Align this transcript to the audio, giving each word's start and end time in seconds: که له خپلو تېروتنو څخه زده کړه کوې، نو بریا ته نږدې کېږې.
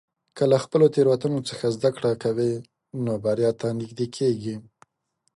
که 0.35 0.43
له 0.51 0.57
خپلو 0.63 0.85
تېروتنو 0.95 1.39
څخه 1.49 1.65
زده 1.75 1.89
کړه 1.97 2.11
کوې، 2.23 2.53
نو 3.03 3.13
بریا 3.23 3.51
ته 3.59 3.67
نږدې 3.79 4.07
کېږې. 4.17 4.55